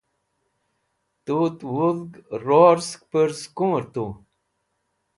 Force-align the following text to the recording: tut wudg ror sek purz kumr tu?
tut 1.25 1.57
wudg 1.75 2.09
ror 2.45 2.77
sek 2.89 3.01
purz 3.11 3.39
kumr 3.57 3.83
tu? 3.93 4.05